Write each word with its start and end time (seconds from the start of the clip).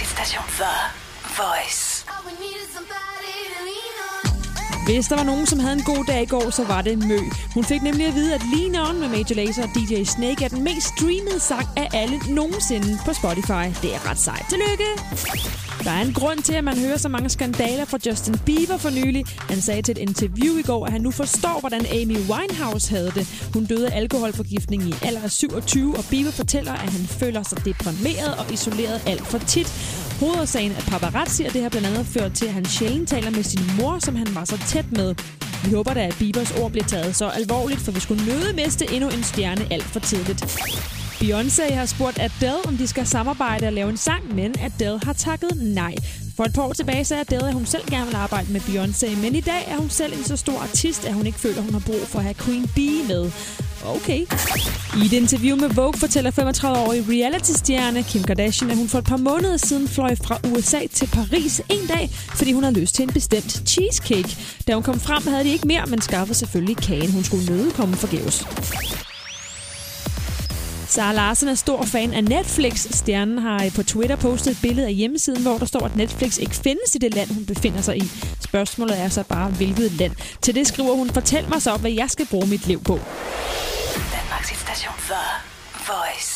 hitstation 0.00 0.44
The 0.60 0.74
Voice. 1.36 2.04
Hvis 4.86 5.06
der 5.06 5.16
var 5.16 5.22
nogen, 5.22 5.46
som 5.46 5.58
havde 5.58 5.72
en 5.72 5.82
god 5.84 6.04
dag 6.04 6.22
i 6.22 6.26
går, 6.26 6.50
så 6.50 6.64
var 6.64 6.82
det 6.82 7.06
Mø. 7.08 7.18
Hun 7.54 7.64
fik 7.64 7.82
nemlig 7.82 8.06
at 8.06 8.14
vide, 8.14 8.34
at 8.34 8.42
Lean 8.54 8.88
On 8.88 9.00
med 9.00 9.08
Major 9.08 9.34
Lazer 9.34 9.62
og 9.62 9.68
DJ 9.74 10.04
Snake 10.04 10.44
er 10.44 10.48
den 10.48 10.64
mest 10.64 10.86
streamede 10.86 11.40
sang 11.40 11.68
af 11.76 11.88
alle 11.92 12.18
nogensinde 12.28 12.98
på 13.04 13.12
Spotify. 13.12 13.66
Det 13.82 13.94
er 13.94 14.10
ret 14.10 14.18
sejt. 14.18 14.46
Tillykke! 14.50 15.55
Der 15.86 15.92
er 15.92 16.02
en 16.02 16.12
grund 16.12 16.42
til, 16.42 16.52
at 16.52 16.64
man 16.64 16.78
hører 16.78 16.96
så 16.96 17.08
mange 17.08 17.28
skandaler 17.28 17.84
fra 17.84 17.98
Justin 18.06 18.34
Bieber 18.46 18.76
for 18.76 18.90
nylig. 18.90 19.24
Han 19.26 19.60
sagde 19.60 19.82
til 19.82 19.92
et 19.92 19.98
interview 19.98 20.58
i 20.58 20.62
går, 20.62 20.86
at 20.86 20.92
han 20.92 21.00
nu 21.00 21.10
forstår, 21.10 21.60
hvordan 21.60 21.86
Amy 21.86 22.16
Winehouse 22.30 22.90
havde 22.90 23.10
det. 23.14 23.50
Hun 23.54 23.64
døde 23.64 23.92
af 23.92 23.96
alkoholforgiftning 23.96 24.82
i 24.82 24.94
alder 25.02 25.22
af 25.22 25.30
27, 25.30 25.96
og 25.96 26.04
Bieber 26.10 26.30
fortæller, 26.30 26.72
at 26.72 26.90
han 26.90 27.06
føler 27.06 27.42
sig 27.42 27.64
deprimeret 27.64 28.34
og 28.38 28.52
isoleret 28.52 29.02
alt 29.06 29.26
for 29.26 29.38
tit. 29.38 29.68
Hovedårsagen 30.20 30.72
er 30.72 30.80
paparazzi, 30.80 31.44
og 31.44 31.52
det 31.52 31.62
har 31.62 31.68
blandt 31.68 31.86
andet 31.88 32.06
ført 32.06 32.32
til, 32.32 32.46
at 32.46 32.52
han 32.52 32.64
sjældent 32.64 33.08
taler 33.08 33.30
med 33.30 33.42
sin 33.42 33.62
mor, 33.80 33.98
som 33.98 34.16
han 34.16 34.34
var 34.34 34.44
så 34.44 34.58
tæt 34.68 34.92
med. 34.92 35.14
Vi 35.64 35.70
håber 35.74 35.94
da, 35.94 36.00
at 36.06 36.16
Biebers 36.18 36.52
ord 36.52 36.70
bliver 36.70 36.86
taget 36.86 37.16
så 37.16 37.28
alvorligt, 37.28 37.80
for 37.80 37.92
vi 37.92 38.00
skulle 38.00 38.24
nøde 38.26 38.52
miste 38.52 38.92
endnu 38.94 39.08
en 39.10 39.22
stjerne 39.22 39.66
alt 39.70 39.84
for 39.84 40.00
tidligt. 40.00 40.40
Beyoncé 41.22 41.74
har 41.74 41.86
spurgt 41.86 42.18
Adele, 42.18 42.66
om 42.66 42.76
de 42.76 42.86
skal 42.86 43.06
samarbejde 43.06 43.66
og 43.66 43.72
lave 43.72 43.90
en 43.90 43.96
sang, 43.96 44.34
men 44.34 44.54
Adele 44.60 45.00
har 45.02 45.12
takket 45.12 45.50
nej. 45.62 45.94
For 46.36 46.44
et 46.44 46.52
par 46.52 46.62
år 46.62 46.72
tilbage 46.72 47.04
sagde 47.04 47.20
Adele, 47.20 47.48
at 47.48 47.54
hun 47.54 47.66
selv 47.66 47.90
gerne 47.90 48.06
vil 48.06 48.14
arbejde 48.14 48.52
med 48.52 48.60
Beyoncé, 48.60 49.16
men 49.22 49.34
i 49.34 49.40
dag 49.40 49.64
er 49.66 49.76
hun 49.76 49.90
selv 49.90 50.12
en 50.18 50.24
så 50.24 50.36
stor 50.36 50.58
artist, 50.58 51.04
at 51.04 51.14
hun 51.14 51.26
ikke 51.26 51.38
føler, 51.38 51.62
hun 51.62 51.72
har 51.72 51.82
brug 51.86 52.00
for 52.04 52.18
at 52.18 52.24
have 52.24 52.34
Queen 52.34 52.70
Bee 52.74 53.08
med. 53.08 53.30
Okay. 53.84 54.20
I 54.96 55.06
et 55.06 55.12
interview 55.12 55.56
med 55.56 55.68
Vogue 55.68 56.00
fortæller 56.00 56.30
35-årige 56.30 57.04
reality-stjerne 57.08 58.02
Kim 58.02 58.22
Kardashian, 58.22 58.70
at 58.70 58.76
hun 58.76 58.88
for 58.88 58.98
et 58.98 59.04
par 59.04 59.16
måneder 59.16 59.56
siden 59.56 59.88
fløj 59.88 60.14
fra 60.14 60.38
USA 60.44 60.80
til 60.92 61.06
Paris 61.06 61.60
en 61.70 61.86
dag, 61.88 62.10
fordi 62.12 62.52
hun 62.52 62.62
havde 62.62 62.80
lyst 62.80 62.94
til 62.94 63.02
en 63.02 63.12
bestemt 63.12 63.62
cheesecake. 63.68 64.36
Da 64.66 64.74
hun 64.74 64.82
kom 64.82 65.00
frem, 65.00 65.26
havde 65.26 65.44
de 65.44 65.52
ikke 65.52 65.68
mere, 65.68 65.86
men 65.86 66.00
skaffede 66.00 66.38
selvfølgelig 66.38 66.76
kagen. 66.76 67.12
Hun 67.12 67.24
skulle 67.24 67.46
nøde 67.46 67.70
komme 67.70 67.96
forgæves. 67.96 68.46
Sara 70.96 71.12
Larsen 71.12 71.48
er 71.48 71.54
stor 71.54 71.84
fan 71.84 72.14
af 72.14 72.24
Netflix. 72.24 72.86
Stjernen 72.90 73.38
har 73.38 73.64
øh, 73.64 73.74
på 73.74 73.82
Twitter 73.82 74.16
postet 74.16 74.50
et 74.50 74.58
billede 74.62 74.86
af 74.86 74.94
hjemmesiden, 74.94 75.42
hvor 75.42 75.58
der 75.58 75.66
står, 75.66 75.80
at 75.80 75.96
Netflix 75.96 76.38
ikke 76.38 76.54
findes 76.54 76.94
i 76.94 76.98
det 76.98 77.14
land, 77.14 77.34
hun 77.34 77.46
befinder 77.46 77.80
sig 77.80 77.96
i. 77.96 78.02
Spørgsmålet 78.40 79.00
er 79.00 79.08
så 79.08 79.22
bare, 79.28 79.50
hvilket 79.50 79.92
land. 79.92 80.12
Til 80.42 80.54
det 80.54 80.66
skriver 80.66 80.94
hun, 80.94 81.10
fortæl 81.10 81.48
mig 81.48 81.62
så, 81.62 81.76
hvad 81.76 81.90
jeg 81.90 82.10
skal 82.10 82.26
bruge 82.26 82.46
mit 82.46 82.66
liv 82.66 82.82
på. 82.82 82.92
Danmarks 84.12 84.60
station 84.60 84.94
Voice. 85.86 86.35